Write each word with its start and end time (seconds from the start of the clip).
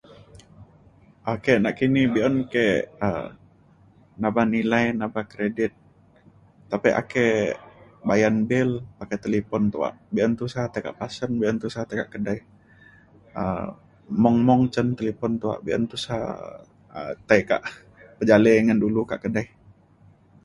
ake 1.31 1.53
nakini 1.65 2.01
be’un 2.13 2.35
ke 2.53 2.65
um 3.07 3.25
nabah 4.21 4.45
nilai 4.55 4.85
nabah 4.99 5.25
kredit 5.33 5.73
tapek 6.69 6.95
ake 7.01 7.25
bayan 8.07 8.35
bil 8.49 8.69
pakai 8.97 9.17
talipon 9.23 9.63
tuak 9.73 9.93
be’un 10.13 10.33
tusah 10.39 10.65
tai 10.71 10.81
kak 10.85 10.97
pasen 10.99 11.31
be’un 11.41 11.57
tusah 11.61 11.83
tai 11.85 11.97
kak 11.99 12.11
kedai 12.13 12.39
um 13.41 13.67
mung 14.21 14.37
mung 14.47 14.63
cen 14.73 14.87
talipon 14.99 15.33
tuak 15.41 15.59
be’un 15.65 15.83
tusah 15.91 16.23
um 16.97 17.11
tai 17.27 17.41
kak 17.49 17.63
pejalei 18.17 18.57
ngan 18.63 18.81
dulu 18.83 19.01
kak 19.11 19.21
kedai 19.23 19.47